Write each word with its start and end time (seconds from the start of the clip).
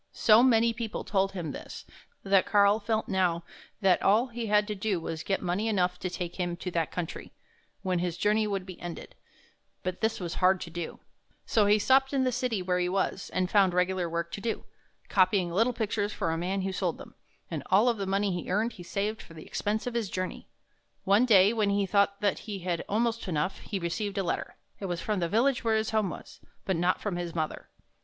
So 0.13 0.41
many 0.41 0.73
people 0.73 1.03
told 1.03 1.33
him 1.33 1.51
this, 1.51 1.85
that 2.23 2.47
Karl 2.47 2.79
felt 2.79 3.07
now 3.07 3.43
that 3.81 4.01
all 4.01 4.25
he 4.29 4.47
had 4.47 4.65
to 4.69 4.73
do 4.73 4.99
was 4.99 5.19
to 5.19 5.25
get 5.27 5.43
money 5.43 5.67
enough 5.67 5.99
to 5.99 6.09
take 6.09 6.37
him 6.37 6.55
to 6.57 6.71
that 6.71 6.89
country, 6.89 7.33
when 7.83 7.99
his 7.99 8.17
journey 8.17 8.47
would 8.47 8.65
be 8.65 8.81
ended; 8.81 9.13
but 9.83 10.01
this 10.01 10.19
was 10.19 10.33
hard 10.41 10.59
to 10.61 10.71
do. 10.71 10.97
55 10.97 10.97
THE 10.97 11.01
HUNT 11.01 11.01
FOR 11.03 11.29
THE 11.29 11.35
BEAUTIFUL 11.35 11.61
So 11.61 11.65
he 11.67 11.85
stopped 12.01 12.13
in 12.13 12.23
the 12.23 12.31
city 12.31 12.61
where 12.63 12.79
he 12.79 12.89
was, 12.89 13.29
and 13.31 13.51
found 13.51 13.73
regular 13.75 14.09
work 14.09 14.31
to 14.31 14.41
do, 14.41 14.63
copying 15.07 15.51
little 15.51 15.71
pictures 15.71 16.11
for 16.11 16.31
a 16.31 16.35
man 16.35 16.61
who 16.63 16.71
sold 16.71 16.97
them; 16.97 17.13
and 17.51 17.61
all 17.67 17.93
the 17.93 18.07
money 18.07 18.31
he 18.31 18.49
earned, 18.49 18.73
he 18.73 18.81
saved 18.81 19.21
for 19.21 19.35
the 19.35 19.45
expense 19.45 19.85
of 19.85 19.93
his 19.93 20.09
journey. 20.09 20.47
One 21.03 21.25
day, 21.27 21.53
when 21.53 21.69
he 21.69 21.85
thought 21.85 22.19
that 22.21 22.39
he 22.49 22.57
had 22.61 22.83
almost 22.89 23.27
enough, 23.27 23.59
he 23.59 23.77
received 23.77 24.17
a 24.17 24.23
letter. 24.23 24.55
It 24.79 24.87
was 24.87 24.99
from 24.99 25.19
the 25.19 25.29
village 25.29 25.63
where 25.63 25.77
his 25.77 25.91
home 25.91 26.09
was, 26.09 26.39
but 26.65 26.75
not 26.75 26.99
from 26.99 27.17
his 27.17 27.35
mother. 27.35 27.69